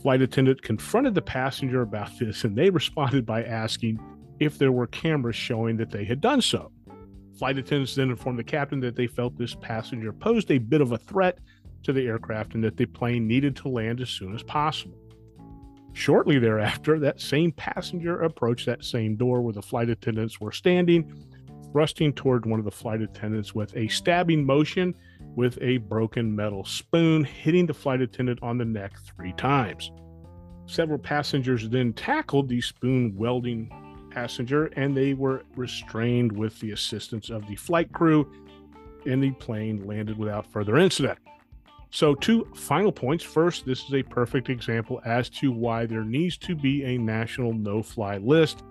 Flight 0.00 0.22
attendant 0.22 0.62
confronted 0.62 1.14
the 1.14 1.22
passenger 1.22 1.82
about 1.82 2.10
this, 2.18 2.44
and 2.44 2.56
they 2.56 2.70
responded 2.80 3.26
by 3.26 3.44
asking 3.44 3.98
if 4.38 4.58
there 4.58 4.72
were 4.72 4.86
cameras 4.86 5.36
showing 5.36 5.76
that 5.78 5.90
they 5.90 6.04
had 6.04 6.20
done 6.20 6.40
so. 6.40 6.70
Flight 7.38 7.58
attendants 7.58 7.94
then 7.94 8.10
informed 8.10 8.38
the 8.38 8.44
captain 8.44 8.80
that 8.80 8.96
they 8.96 9.06
felt 9.06 9.36
this 9.36 9.54
passenger 9.54 10.12
posed 10.12 10.50
a 10.50 10.58
bit 10.58 10.80
of 10.80 10.92
a 10.92 10.98
threat 10.98 11.38
to 11.82 11.92
the 11.92 12.06
aircraft 12.06 12.54
and 12.54 12.64
that 12.64 12.76
the 12.76 12.86
plane 12.86 13.26
needed 13.26 13.54
to 13.56 13.68
land 13.68 14.00
as 14.00 14.08
soon 14.10 14.34
as 14.34 14.42
possible. 14.42 14.98
Shortly 15.92 16.38
thereafter, 16.38 16.98
that 16.98 17.20
same 17.20 17.52
passenger 17.52 18.20
approached 18.20 18.66
that 18.66 18.84
same 18.84 19.16
door 19.16 19.40
where 19.40 19.54
the 19.54 19.62
flight 19.62 19.88
attendants 19.88 20.40
were 20.40 20.52
standing 20.52 21.10
thrusting 21.72 22.12
toward 22.12 22.46
one 22.46 22.58
of 22.58 22.64
the 22.64 22.70
flight 22.70 23.02
attendants 23.02 23.54
with 23.54 23.76
a 23.76 23.88
stabbing 23.88 24.44
motion 24.44 24.94
with 25.34 25.58
a 25.60 25.78
broken 25.78 26.34
metal 26.34 26.64
spoon, 26.64 27.24
hitting 27.24 27.66
the 27.66 27.74
flight 27.74 28.00
attendant 28.00 28.38
on 28.42 28.58
the 28.58 28.64
neck 28.64 28.92
three 29.04 29.32
times. 29.34 29.90
Several 30.66 30.98
passengers 30.98 31.68
then 31.68 31.92
tackled 31.92 32.48
the 32.48 32.60
spoon 32.60 33.14
welding 33.16 33.70
passenger 34.10 34.66
and 34.76 34.96
they 34.96 35.12
were 35.12 35.44
restrained 35.56 36.32
with 36.32 36.58
the 36.60 36.72
assistance 36.72 37.28
of 37.28 37.46
the 37.46 37.56
flight 37.56 37.92
crew, 37.92 38.30
and 39.04 39.22
the 39.22 39.30
plane 39.32 39.86
landed 39.86 40.18
without 40.18 40.50
further 40.50 40.76
incident. 40.78 41.18
So, 41.90 42.14
two 42.14 42.48
final 42.54 42.90
points. 42.90 43.22
First, 43.22 43.64
this 43.64 43.84
is 43.84 43.94
a 43.94 44.02
perfect 44.02 44.50
example 44.50 45.00
as 45.04 45.28
to 45.30 45.52
why 45.52 45.86
there 45.86 46.04
needs 46.04 46.36
to 46.38 46.56
be 46.56 46.84
a 46.84 46.98
national 46.98 47.52
no 47.52 47.82
fly 47.82 48.16
list 48.16 48.64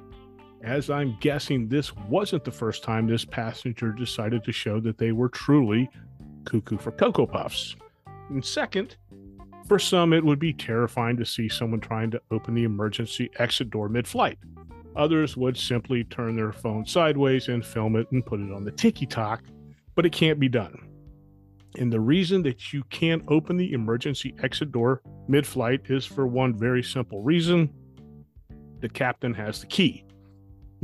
as 0.65 0.89
I'm 0.89 1.15
guessing 1.22 1.67
this 1.67 1.95
wasn't 1.95 2.43
the 2.43 2.51
first 2.51 2.84
time 2.84 3.05
this 3.05 3.24
passenger 3.24 3.91
decided 3.91 4.43
to 4.43 4.51
show 4.51 4.79
that 4.79 4.98
they 4.98 5.12
were 5.12 5.29
truly 5.29 5.89
cuckoo 6.43 6.77
for 6.77 6.91
Cocoa 6.91 7.27
Puffs. 7.27 7.75
And 8.29 8.43
second, 8.43 8.98
for 9.67 9.77
some, 9.77 10.12
it 10.12 10.25
would 10.25 10.39
be 10.39 10.53
terrifying 10.53 11.17
to 11.17 11.25
see 11.25 11.48
someone 11.48 11.79
trying 11.79 12.10
to 12.12 12.22
open 12.31 12.55
the 12.55 12.63
emergency 12.63 13.29
exit 13.38 13.69
door 13.69 13.89
mid 13.89 14.07
flight. 14.07 14.39
Others 14.95 15.38
would 15.38 15.55
simply 15.55 16.03
turn 16.05 16.36
their 16.36 16.51
phone 16.51 16.86
sideways 16.86 17.48
and 17.48 17.63
film 17.63 17.95
it 17.95 18.12
and 18.12 18.25
put 18.25 18.39
it 18.39 18.51
on 18.51 18.63
the 18.63 18.72
tiki 18.72 19.05
talk, 19.05 19.43
but 19.93 20.05
it 20.05 20.13
can't 20.13 20.39
be 20.39 20.50
done. 20.50 20.79
And 21.77 21.91
the 21.93 22.00
reason 22.00 22.41
that 22.43 22.74
you 22.74 22.84
can't 22.86 23.24
open 23.27 23.57
the 23.57 23.74
emergency 23.74 24.34
exit 24.41 24.72
door 24.72 25.01
mid 25.27 25.45
flight 25.45 25.81
is 25.89 26.05
for 26.05 26.25
one 26.25 26.57
very 26.57 26.81
simple 26.81 27.22
reason 27.22 27.69
the 28.79 28.89
captain 28.89 29.34
has 29.34 29.60
the 29.60 29.67
key. 29.67 30.04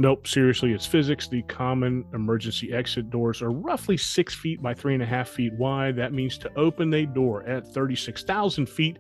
Nope, 0.02 0.28
seriously, 0.28 0.74
it's 0.74 0.88
physics. 0.88 1.28
The 1.28 1.44
common 1.44 2.06
emergency 2.16 2.74
exit 2.74 3.12
doors 3.12 3.40
are 3.44 3.52
roughly 3.52 3.98
six 3.98 4.34
feet 4.34 4.60
by 4.60 4.74
three 4.74 4.96
and 4.96 5.04
a 5.04 5.06
half 5.06 5.30
feet 5.30 5.54
wide. 5.54 5.96
That 5.96 6.12
means 6.12 6.40
to 6.40 6.52
open 6.56 6.92
a 6.96 7.06
door 7.06 7.44
at 7.44 7.68
36,000 7.68 8.68
feet, 8.68 8.98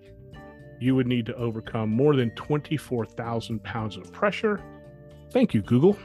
you 0.79 0.95
would 0.95 1.07
need 1.07 1.25
to 1.25 1.35
overcome 1.37 1.89
more 1.89 2.15
than 2.15 2.29
24,000 2.35 3.63
pounds 3.63 3.97
of 3.97 4.13
pressure. 4.13 4.61
Thank 5.31 5.55
you, 5.55 5.63
Google. 5.63 5.97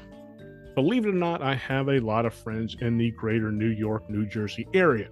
Believe 0.75 1.05
it 1.05 1.11
or 1.11 1.13
not, 1.13 1.43
I 1.43 1.57
have 1.57 1.91
a 1.91 2.01
lot 2.01 2.25
of 2.25 2.33
friends 2.33 2.79
in 2.81 2.97
the 2.97 3.11
greater 3.11 3.53
New 3.53 3.69
York, 3.69 4.09
New 4.09 4.25
Jersey 4.25 4.67
area, 4.73 5.11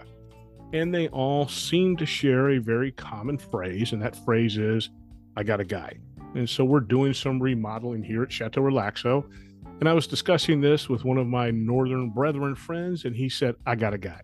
and 0.73 0.95
they 0.95 1.09
all 1.09 1.47
seem 1.47 1.99
to 1.99 2.07
share 2.07 2.53
a 2.53 2.59
very 2.59 2.93
common 2.93 3.37
phrase, 3.37 3.93
and 3.93 4.01
that 4.01 4.17
phrase 4.25 4.57
is, 4.57 4.89
I 5.37 5.43
got 5.43 5.61
a 5.61 5.65
guy. 5.65 5.99
And 6.35 6.49
so 6.49 6.65
we're 6.65 6.81
doing 6.81 7.13
some 7.13 7.39
remodeling 7.39 8.03
here 8.03 8.23
at 8.23 8.33
Chateau 8.33 8.63
Relaxo 8.63 9.27
and 9.81 9.89
I 9.89 9.93
was 9.93 10.07
discussing 10.07 10.61
this 10.61 10.89
with 10.89 11.05
one 11.05 11.19
of 11.19 11.27
my 11.27 11.51
northern 11.51 12.11
brethren 12.11 12.55
friends, 12.55 13.05
and 13.05 13.15
he 13.15 13.29
said, 13.29 13.57
I 13.67 13.75
got 13.75 13.95
a 13.95 13.99
guy. 13.99 14.21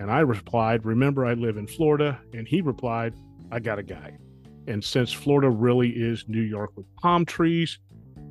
And 0.00 0.10
I 0.10 0.20
replied, 0.20 0.84
Remember, 0.84 1.24
I 1.24 1.34
live 1.34 1.56
in 1.56 1.66
Florida. 1.66 2.20
And 2.32 2.46
he 2.46 2.60
replied, 2.60 3.14
I 3.50 3.60
got 3.60 3.78
a 3.78 3.82
guy. 3.82 4.18
And 4.66 4.82
since 4.82 5.12
Florida 5.12 5.50
really 5.50 5.90
is 5.90 6.24
New 6.28 6.42
York 6.42 6.70
with 6.76 6.86
palm 6.96 7.24
trees, 7.24 7.78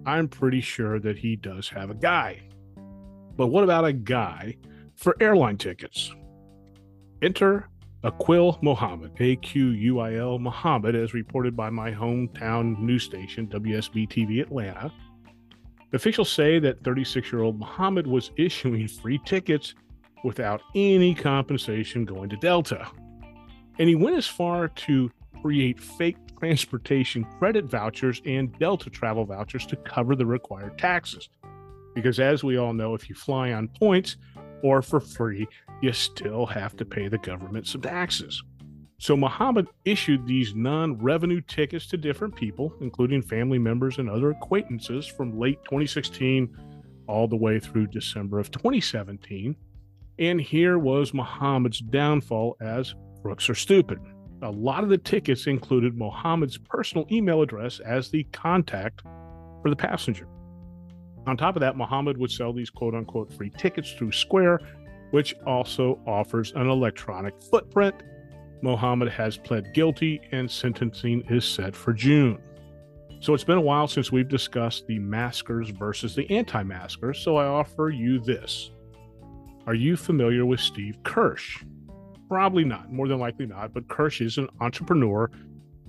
I'm 0.05 0.27
pretty 0.27 0.61
sure 0.61 0.99
that 0.99 1.17
he 1.17 1.35
does 1.35 1.69
have 1.69 1.89
a 1.89 1.95
guy. 1.95 2.41
But 3.35 3.47
what 3.47 3.63
about 3.63 3.85
a 3.85 3.93
guy 3.93 4.57
for 4.95 5.15
airline 5.19 5.57
tickets? 5.57 6.13
Enter 7.21 7.69
Aquil 8.03 8.61
Muhammad, 8.61 9.13
A 9.19 9.37
Q 9.37 9.69
U 9.69 9.99
I 9.99 10.15
L 10.15 10.37
Muhammad, 10.39 10.93
as 10.93 11.13
reported 11.13 11.55
by 11.55 11.69
my 11.69 11.91
hometown 11.91 12.77
news 12.79 13.03
station, 13.03 13.47
WSB 13.47 14.09
TV 14.09 14.41
Atlanta. 14.41 14.91
Officials 15.93 16.31
say 16.31 16.57
that 16.59 16.83
36 16.83 17.31
year 17.31 17.43
old 17.43 17.59
Muhammad 17.59 18.07
was 18.07 18.31
issuing 18.37 18.87
free 18.87 19.19
tickets 19.25 19.75
without 20.23 20.61
any 20.75 21.13
compensation 21.13 22.05
going 22.05 22.29
to 22.29 22.37
Delta. 22.37 22.87
And 23.79 23.89
he 23.89 23.95
went 23.95 24.15
as 24.15 24.27
far 24.27 24.67
to 24.67 25.11
create 25.41 25.79
fake 25.79 26.17
transportation 26.39 27.25
credit 27.37 27.65
vouchers 27.65 28.21
and 28.25 28.57
Delta 28.59 28.89
travel 28.89 29.25
vouchers 29.25 29.65
to 29.67 29.75
cover 29.77 30.15
the 30.15 30.25
required 30.25 30.77
taxes. 30.77 31.29
Because 31.93 32.19
as 32.19 32.43
we 32.43 32.57
all 32.57 32.73
know, 32.73 32.95
if 32.95 33.09
you 33.09 33.15
fly 33.15 33.53
on 33.53 33.67
points 33.67 34.17
or 34.61 34.81
for 34.81 34.99
free, 34.99 35.47
you 35.81 35.91
still 35.91 36.45
have 36.45 36.75
to 36.77 36.85
pay 36.85 37.07
the 37.07 37.17
government 37.17 37.67
some 37.67 37.81
taxes. 37.81 38.41
So 39.03 39.17
Muhammad 39.17 39.67
issued 39.83 40.25
these 40.25 40.55
non 40.55 40.97
revenue 40.97 41.41
tickets 41.41 41.87
to 41.87 41.97
different 41.97 42.37
people, 42.37 42.73
including 42.79 43.21
family 43.21 43.59
members 43.59 43.97
and 43.97 44.09
other 44.09 44.29
acquaintances 44.29 45.05
from 45.05 45.37
late 45.37 45.59
2016 45.65 46.57
all 47.05 47.27
the 47.27 47.35
way 47.35 47.59
through 47.59 47.87
December 47.87 48.39
of 48.39 48.49
2017. 48.51 49.57
And 50.19 50.39
here 50.39 50.79
was 50.79 51.13
Muhammad's 51.13 51.81
downfall 51.81 52.55
as 52.61 52.95
crooks 53.21 53.49
are 53.49 53.55
stupid. 53.55 53.99
A 54.41 54.49
lot 54.49 54.85
of 54.85 54.89
the 54.89 54.97
tickets 54.97 55.47
included 55.47 55.97
Muhammad's 55.97 56.57
personal 56.57 57.05
email 57.11 57.41
address 57.41 57.81
as 57.81 58.09
the 58.09 58.23
contact 58.31 59.01
for 59.01 59.69
the 59.69 59.75
passenger. 59.75 60.29
On 61.27 61.35
top 61.35 61.57
of 61.57 61.59
that, 61.59 61.75
Muhammad 61.75 62.17
would 62.19 62.31
sell 62.31 62.53
these 62.53 62.69
quote 62.69 62.95
unquote 62.95 63.33
free 63.33 63.51
tickets 63.57 63.91
through 63.91 64.13
Square, 64.13 64.61
which 65.11 65.35
also 65.45 65.99
offers 66.07 66.53
an 66.53 66.69
electronic 66.69 67.33
footprint 67.51 68.01
Muhammad 68.63 69.09
has 69.09 69.35
pled 69.35 69.73
guilty 69.73 70.21
and 70.31 70.49
sentencing 70.49 71.21
is 71.29 71.43
set 71.43 71.75
for 71.75 71.91
June. 71.91 72.41
So 73.19 73.33
it's 73.33 73.43
been 73.43 73.57
a 73.57 73.61
while 73.61 73.87
since 73.89 74.11
we've 74.11 74.27
discussed 74.27 74.87
the 74.87 74.99
maskers 74.99 75.69
versus 75.69 76.15
the 76.15 76.29
anti 76.31 76.63
maskers, 76.63 77.19
so 77.19 77.35
I 77.35 77.45
offer 77.45 77.89
you 77.89 78.19
this. 78.19 78.71
Are 79.67 79.75
you 79.75 79.97
familiar 79.97 80.45
with 80.45 80.61
Steve 80.61 80.97
Kirsch? 81.03 81.63
Probably 82.29 82.63
not, 82.63 82.91
more 82.91 83.07
than 83.07 83.19
likely 83.19 83.45
not, 83.45 83.73
but 83.73 83.87
Kirsch 83.89 84.21
is 84.21 84.37
an 84.37 84.47
entrepreneur. 84.61 85.29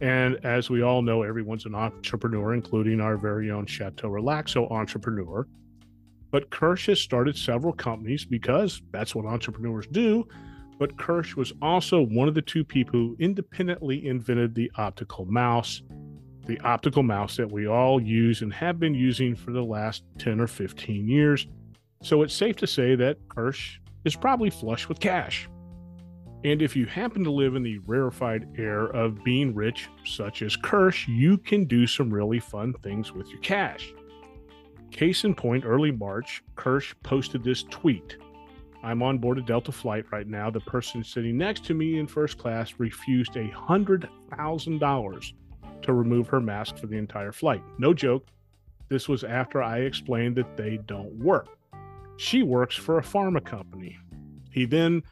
And 0.01 0.45
as 0.45 0.69
we 0.69 0.83
all 0.83 1.01
know, 1.01 1.23
everyone's 1.23 1.67
an 1.67 1.77
entrepreneur, 1.77 2.55
including 2.55 3.01
our 3.01 3.17
very 3.17 3.53
own 3.53 3.67
Chateau 3.67 4.09
Relaxo 4.09 4.71
entrepreneur. 4.71 5.47
But 6.33 6.51
Kirsch 6.51 6.87
has 6.87 7.01
started 7.01 7.37
several 7.37 7.73
companies 7.73 8.25
because 8.25 8.83
that's 8.91 9.15
what 9.15 9.27
entrepreneurs 9.27 9.87
do 9.87 10.27
but 10.79 10.97
Kirsch 10.99 11.37
was 11.37 11.53
also 11.63 12.03
one 12.03 12.29
of 12.29 12.35
the 12.35 12.43
two 12.43 12.65
people 12.65 12.99
who 12.99 13.17
independently 13.19 14.07
invented 14.07 14.55
the 14.55 14.71
optical 14.77 15.25
mouse, 15.25 15.83
the 16.47 16.59
optical 16.61 17.03
mouse 17.03 17.37
that 17.37 17.51
we 17.51 17.67
all 17.67 18.01
use 18.01 18.43
and 18.43 18.53
have 18.53 18.79
been 18.79 18.95
using 18.95 19.35
for 19.35 19.53
the 19.53 19.63
last 19.63 20.05
10 20.19 20.41
or 20.41 20.47
15 20.47 21.09
years. 21.09 21.47
So 22.03 22.23
it's 22.23 22.35
safe 22.35 22.57
to 22.57 22.67
say 22.67 22.95
that 22.97 23.19
Kirsch 23.29 23.79
is 24.05 24.17
probably 24.17 24.51
flush 24.51 24.89
with 24.89 25.01
cash. 25.01 25.49
And 26.45 26.61
if 26.61 26.77
you 26.77 26.85
happen 26.85 27.25
to 27.25 27.31
live 27.31 27.55
in 27.55 27.63
the 27.63 27.79
rarefied 27.87 28.47
air 28.59 28.85
of 28.85 29.25
being 29.25 29.55
rich, 29.55 29.89
such 30.05 30.43
as 30.43 30.57
Kirsch, 30.57 31.09
you 31.09 31.39
can 31.39 31.65
do 31.65 31.87
some 31.87 32.13
really 32.13 32.39
fun 32.39 32.75
things 32.83 33.13
with 33.13 33.29
your 33.31 33.41
cash. 33.41 33.95
Case 34.91 35.25
in 35.25 35.35
point, 35.35 35.65
early 35.65 35.91
March, 35.91 36.43
Kirsch 36.55 36.95
posted 37.03 37.43
this 37.43 37.63
tweet 37.65 38.19
I'm 38.85 39.03
on 39.03 39.17
board 39.17 39.39
a 39.39 39.43
Delta 39.43 39.73
flight 39.73 40.05
right 40.13 40.27
now. 40.27 40.51
The 40.51 40.61
person 40.61 41.03
sitting 41.03 41.39
next 41.39 41.65
to 41.65 41.75
me 41.75 41.99
in 41.99 42.07
first 42.07 42.37
class 42.37 42.75
refused 42.77 43.35
a 43.37 43.49
hundred 43.49 44.09
thousand 44.37 44.79
dollars 44.79 45.33
to 45.83 45.95
remove 45.95 46.29
her 46.29 46.41
mask 46.41 46.77
for 46.77 46.87
the 46.87 46.99
entire 46.99 47.33
flight. 47.33 47.63
No 47.79 47.95
joke. 47.95 48.27
This 48.89 49.09
was 49.09 49.25
after 49.25 49.63
I 49.63 49.79
explained 49.79 50.37
that 50.37 50.59
they 50.59 50.79
don't 50.85 51.15
work. 51.15 51.49
She 52.19 52.43
works 52.43 52.77
for 52.77 52.99
a 52.99 53.03
pharma 53.03 53.43
company. 53.43 53.99
He 54.51 54.67
then 54.67 55.03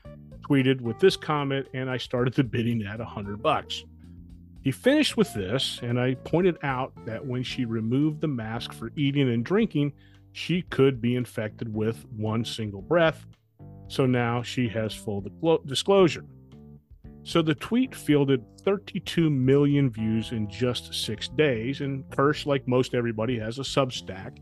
tweeted 0.42 0.82
with 0.82 0.98
this 0.98 1.16
comment, 1.16 1.66
and 1.72 1.88
I 1.88 1.96
started 1.96 2.34
the 2.34 2.44
bidding 2.44 2.82
at 2.82 3.00
a 3.00 3.04
hundred 3.06 3.42
bucks. 3.42 3.84
He 4.60 4.70
finished 4.70 5.16
with 5.16 5.32
this, 5.32 5.80
and 5.82 5.98
I 5.98 6.14
pointed 6.14 6.58
out 6.62 6.92
that 7.06 7.24
when 7.24 7.42
she 7.42 7.64
removed 7.64 8.20
the 8.20 8.28
mask 8.28 8.72
for 8.72 8.92
eating 8.96 9.30
and 9.30 9.44
drinking, 9.44 9.94
she 10.32 10.62
could 10.62 11.00
be 11.00 11.16
infected 11.16 11.72
with 11.74 12.04
one 12.16 12.44
single 12.44 12.82
breath. 12.82 13.26
So 13.92 14.06
now 14.06 14.42
she 14.42 14.68
has 14.68 14.94
full 14.94 15.22
disclosure. 15.66 16.24
So 17.24 17.42
the 17.42 17.54
tweet 17.54 17.94
fielded 17.94 18.42
32 18.64 19.28
million 19.28 19.90
views 19.90 20.32
in 20.32 20.48
just 20.48 20.94
six 20.94 21.28
days, 21.28 21.82
and 21.82 22.08
Kirsch, 22.10 22.46
like 22.46 22.66
most 22.66 22.94
everybody, 22.94 23.38
has 23.38 23.58
a 23.58 23.62
Substack. 23.62 24.38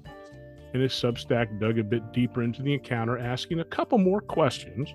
And 0.72 0.80
his 0.80 0.92
Substack 0.92 1.58
dug 1.58 1.80
a 1.80 1.82
bit 1.82 2.12
deeper 2.12 2.44
into 2.44 2.62
the 2.62 2.74
encounter, 2.74 3.18
asking 3.18 3.58
a 3.58 3.64
couple 3.64 3.98
more 3.98 4.20
questions. 4.20 4.94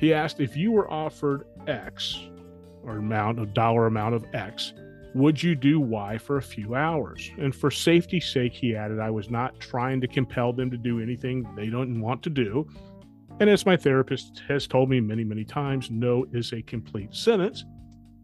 He 0.00 0.12
asked 0.12 0.40
if 0.40 0.56
you 0.56 0.72
were 0.72 0.90
offered 0.90 1.44
X, 1.68 2.18
or 2.82 2.96
amount, 2.96 3.38
a 3.38 3.46
dollar 3.46 3.86
amount 3.86 4.16
of 4.16 4.24
X, 4.34 4.72
would 5.14 5.40
you 5.40 5.54
do 5.54 5.78
Y 5.78 6.18
for 6.18 6.38
a 6.38 6.42
few 6.42 6.74
hours? 6.74 7.30
And 7.38 7.54
for 7.54 7.70
safety's 7.70 8.26
sake, 8.26 8.52
he 8.52 8.74
added, 8.74 8.98
I 8.98 9.10
was 9.10 9.30
not 9.30 9.60
trying 9.60 10.00
to 10.00 10.08
compel 10.08 10.52
them 10.52 10.72
to 10.72 10.76
do 10.76 11.00
anything 11.00 11.48
they 11.54 11.68
don't 11.68 12.00
want 12.00 12.24
to 12.24 12.30
do. 12.30 12.68
And 13.38 13.50
as 13.50 13.66
my 13.66 13.76
therapist 13.76 14.42
has 14.48 14.66
told 14.66 14.88
me 14.88 14.98
many, 14.98 15.22
many 15.22 15.44
times, 15.44 15.90
no 15.90 16.24
is 16.32 16.52
a 16.52 16.62
complete 16.62 17.14
sentence. 17.14 17.66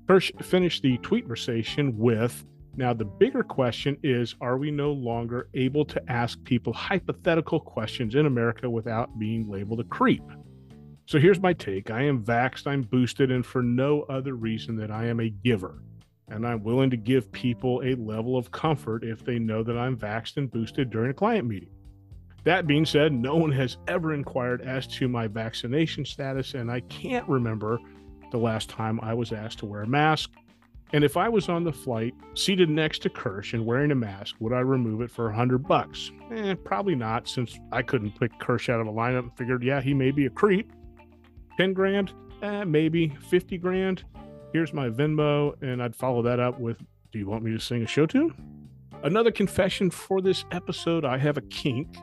Kirsch 0.09 0.33
finished 0.41 0.83
the 0.83 0.97
tweet 0.99 1.25
conversation 1.25 1.97
with 1.99 2.45
Now, 2.77 2.95
the 2.95 3.05
bigger 3.05 3.43
question 3.43 3.99
is 4.03 4.35
Are 4.41 4.57
we 4.57 4.71
no 4.71 4.93
longer 4.93 5.51
able 5.53 5.85
to 5.85 6.03
ask 6.11 6.43
people 6.45 6.73
hypothetical 6.73 7.61
questions 7.61 8.15
in 8.15 8.25
America 8.25 8.71
without 8.71 9.19
being 9.19 9.51
labeled 9.51 9.81
a 9.81 9.85
creep? 9.85 10.23
So 11.05 11.19
here's 11.19 11.41
my 11.41 11.53
take 11.53 11.91
I 11.91 12.03
am 12.03 12.25
vaxxed, 12.25 12.67
I'm 12.67 12.83
boosted, 12.83 13.31
and 13.31 13.45
for 13.45 13.63
no 13.63 14.03
other 14.09 14.35
reason 14.35 14.77
than 14.77 14.91
I 14.91 15.09
am 15.09 15.21
a 15.21 15.29
giver. 15.29 15.83
And 16.29 16.47
I'm 16.47 16.63
willing 16.63 16.89
to 16.89 16.97
give 16.97 17.31
people 17.33 17.83
a 17.85 17.95
level 17.97 18.39
of 18.39 18.51
comfort 18.51 19.05
if 19.05 19.23
they 19.23 19.39
know 19.39 19.63
that 19.63 19.77
I'm 19.77 19.99
vaxxed 19.99 20.39
and 20.39 20.51
boosted 20.51 20.89
during 20.89 21.11
a 21.11 21.15
client 21.15 21.47
meeting. 21.47 21.69
That 22.45 22.67
being 22.67 22.85
said, 22.85 23.13
no 23.13 23.37
one 23.37 23.53
has 23.53 23.77
ever 23.87 24.13
inquired 24.13 24.63
as 24.63 24.87
to 24.89 25.09
my 25.09 25.29
vaccination 25.29 26.05
status, 26.05 26.55
and 26.55 26.71
I 26.71 26.81
can't 26.81 27.29
remember 27.29 27.79
the 28.33 28.39
last 28.39 28.69
time 28.69 28.99
I 29.03 29.15
was 29.15 29.33
asked 29.33 29.59
to 29.61 29.67
wear 29.67 29.83
a 29.83 29.87
mask. 29.87 30.31
And 30.95 31.05
if 31.05 31.17
I 31.17 31.29
was 31.29 31.49
on 31.49 31.65
the 31.65 31.73
flight, 31.73 32.15
seated 32.35 32.69
next 32.69 33.01
to 33.03 33.09
Kirsch 33.09 33.55
and 33.55 33.65
wearing 33.65 33.93
a 33.93 33.95
mask, 33.95 34.37
would 34.41 34.53
I 34.53 34.59
remove 34.61 35.01
it 35.01 35.11
for 35.11 35.31
a 35.31 35.35
hundred 35.35 35.67
bucks? 35.67 36.11
Eh, 36.31 36.55
probably 36.65 36.95
not, 36.95 37.29
since 37.29 37.59
I 37.71 37.83
couldn't 37.83 38.19
pick 38.19 38.39
Kirsch 38.39 38.69
out 38.69 38.81
of 38.81 38.87
a 38.87 38.93
lineup 38.93 39.21
and 39.21 39.37
figured, 39.37 39.63
yeah, 39.63 39.81
he 39.81 39.95
may 39.95 40.11
be 40.11 40.27
a 40.27 40.31
creep. 40.31 40.71
10 41.57 41.73
grand, 41.73 42.13
eh, 42.43 42.65
maybe 42.65 43.09
50 43.09 43.57
grand. 43.57 44.05
Here's 44.53 44.75
my 44.75 44.91
Venmo. 44.91 45.55
And 45.63 45.83
I'd 45.83 45.97
follow 45.97 46.23
that 46.23 46.41
up 46.41 46.61
with, 46.61 46.79
do 47.11 47.19
you 47.19 47.27
want 47.27 47.43
me 47.43 47.53
to 47.53 47.61
sing 47.61 47.83
a 47.83 47.87
show 47.87 48.05
tune? 48.05 48.35
Another 49.03 49.31
confession 49.31 49.91
for 49.91 50.21
this 50.21 50.45
episode 50.53 51.05
I 51.05 51.17
have 51.19 51.39
a 51.39 51.43
kink, 51.43 51.97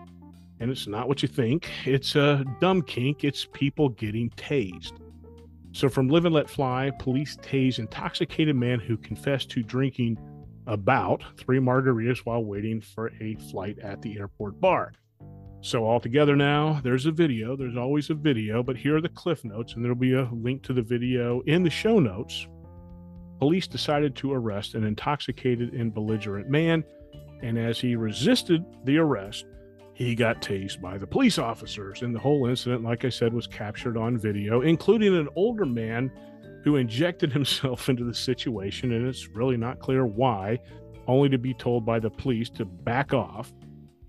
and 0.60 0.70
it's 0.70 0.88
not 0.88 1.08
what 1.08 1.22
you 1.22 1.28
think. 1.28 1.70
It's 1.86 2.16
a 2.16 2.44
dumb 2.60 2.82
kink. 2.82 3.24
It's 3.24 3.48
people 3.54 3.90
getting 3.90 4.30
tased. 4.32 4.94
So, 5.72 5.88
from 5.88 6.10
Live 6.10 6.26
and 6.26 6.34
Let 6.34 6.50
Fly, 6.50 6.92
police 7.00 7.38
tase 7.38 7.80
intoxicated 7.80 8.56
man 8.56 8.80
who 8.80 8.98
confessed 8.98 9.52
to 9.52 9.64
drinking 9.64 10.18
about 10.68 11.24
three 11.38 11.60
margaritas 11.60 12.20
while 12.20 12.44
waiting 12.44 12.82
for 12.82 13.12
a 13.22 13.36
flight 13.52 13.80
at 13.80 14.02
the 14.02 14.18
airport 14.18 14.60
bar. 14.60 14.92
So 15.62 15.84
all 15.84 16.00
together 16.00 16.36
now, 16.36 16.80
there's 16.84 17.06
a 17.06 17.12
video. 17.12 17.58
There's 17.58 17.76
always 17.76 18.10
a 18.10 18.14
video, 18.14 18.64
but 18.64 18.78
here 18.78 18.96
are 18.96 19.02
the 19.02 19.10
cliff 19.10 19.44
notes, 19.44 19.74
and 19.74 19.84
there'll 19.84 19.98
be 19.98 20.14
a 20.14 20.30
link 20.32 20.64
to 20.64 20.74
the 20.74 20.82
video 20.82 21.42
in 21.42 21.64
the 21.64 21.70
show 21.70 22.00
notes. 22.00 22.48
Police 23.40 23.68
decided 23.68 24.16
to 24.18 24.32
arrest 24.32 24.76
an 24.76 24.86
intoxicated 24.86 25.74
and 25.74 25.94
belligerent 25.94 26.50
man, 26.50 26.84
and 27.42 27.58
as 27.58 27.80
he 27.80 27.96
resisted 27.96 28.64
the 28.86 28.98
arrest, 28.98 29.46
he 30.00 30.16
got 30.16 30.42
tased 30.42 30.82
by 30.82 30.98
the 30.98 31.06
police 31.06 31.38
officers. 31.38 32.02
And 32.02 32.16
the 32.16 32.20
whole 32.20 32.48
incident, 32.48 32.84
like 32.84 33.06
I 33.06 33.10
said, 33.10 33.34
was 33.34 33.46
captured 33.46 33.98
on 33.98 34.18
video, 34.18 34.62
including 34.62 35.16
an 35.16 35.30
older 35.36 35.66
man 35.66 36.12
who 36.64 36.78
injected 36.78 37.32
himself 37.40 37.88
into 37.88 38.04
the 38.04 38.16
situation, 38.16 38.94
and 38.94 39.08
it's 39.08 39.28
really 39.28 39.58
not 39.58 39.80
clear 39.80 40.08
why, 40.08 40.58
only 41.08 41.30
to 41.30 41.38
be 41.38 41.54
told 41.54 41.86
by 41.86 42.00
the 42.00 42.10
police 42.10 42.50
to 42.50 42.66
back 42.66 43.14
off 43.14 43.54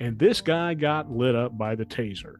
and 0.00 0.18
this 0.18 0.40
guy 0.40 0.74
got 0.74 1.11
lit 1.11 1.37
up 1.37 1.57
by 1.57 1.74
the 1.74 1.85
taser. 1.85 2.37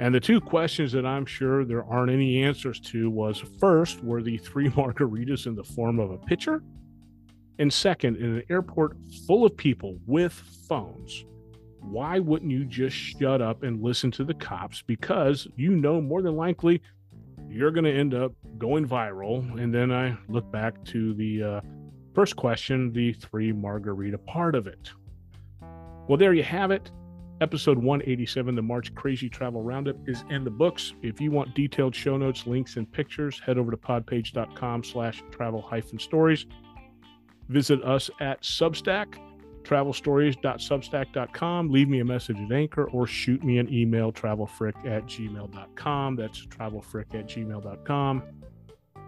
And 0.00 0.12
the 0.12 0.20
two 0.20 0.40
questions 0.40 0.90
that 0.92 1.06
I'm 1.06 1.24
sure 1.24 1.64
there 1.64 1.84
aren't 1.84 2.10
any 2.10 2.42
answers 2.42 2.80
to 2.80 3.08
was 3.08 3.42
first, 3.60 4.02
were 4.02 4.22
the 4.22 4.36
three 4.38 4.68
margaritas 4.70 5.46
in 5.46 5.54
the 5.54 5.62
form 5.62 6.00
of 6.00 6.10
a 6.10 6.18
pitcher? 6.18 6.62
And 7.60 7.72
second, 7.72 8.16
in 8.16 8.36
an 8.36 8.42
airport 8.50 8.96
full 9.28 9.46
of 9.46 9.56
people 9.56 9.96
with 10.06 10.32
phones, 10.68 11.24
why 11.84 12.18
wouldn't 12.18 12.50
you 12.50 12.64
just 12.64 12.96
shut 12.96 13.40
up 13.40 13.62
and 13.62 13.82
listen 13.82 14.10
to 14.12 14.24
the 14.24 14.34
cops? 14.34 14.82
Because 14.82 15.46
you 15.56 15.70
know 15.70 16.00
more 16.00 16.22
than 16.22 16.36
likely 16.36 16.82
you're 17.48 17.70
going 17.70 17.84
to 17.84 17.92
end 17.92 18.14
up 18.14 18.32
going 18.58 18.86
viral. 18.86 19.60
And 19.60 19.72
then 19.72 19.92
I 19.92 20.16
look 20.28 20.50
back 20.50 20.82
to 20.86 21.14
the 21.14 21.42
uh, 21.42 21.60
first 22.14 22.36
question, 22.36 22.92
the 22.92 23.12
three 23.12 23.52
margarita 23.52 24.18
part 24.18 24.54
of 24.54 24.66
it. 24.66 24.90
Well, 26.08 26.18
there 26.18 26.34
you 26.34 26.42
have 26.42 26.70
it. 26.70 26.90
Episode 27.40 27.78
187, 27.78 28.54
the 28.54 28.62
March 28.62 28.94
Crazy 28.94 29.28
Travel 29.28 29.62
Roundup, 29.62 29.96
is 30.08 30.24
in 30.30 30.44
the 30.44 30.50
books. 30.50 30.94
If 31.02 31.20
you 31.20 31.30
want 31.30 31.54
detailed 31.54 31.94
show 31.94 32.16
notes, 32.16 32.46
links, 32.46 32.76
and 32.76 32.90
pictures, 32.90 33.40
head 33.44 33.58
over 33.58 33.70
to 33.70 33.76
podpage.com 33.76 34.84
slash 34.84 35.22
travel 35.30 35.60
hyphen 35.60 35.98
stories. 35.98 36.46
Visit 37.48 37.82
us 37.82 38.08
at 38.20 38.42
Substack, 38.42 39.18
travelstories.substack.com. 39.64 41.70
Leave 41.70 41.88
me 41.88 42.00
a 42.00 42.04
message 42.04 42.38
at 42.38 42.52
Anchor 42.52 42.84
or 42.90 43.06
shoot 43.06 43.42
me 43.42 43.58
an 43.58 43.72
email, 43.72 44.12
travelfrick 44.12 44.76
at 44.86 45.06
gmail.com. 45.06 46.16
That's 46.16 46.46
travelfrick 46.46 47.14
at 47.14 47.28
gmail.com. 47.28 48.22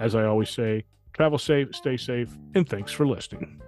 As 0.00 0.14
I 0.14 0.24
always 0.24 0.50
say, 0.50 0.84
travel 1.12 1.38
safe, 1.38 1.74
stay 1.74 1.96
safe, 1.96 2.36
and 2.54 2.68
thanks 2.68 2.92
for 2.92 3.06
listening. 3.06 3.60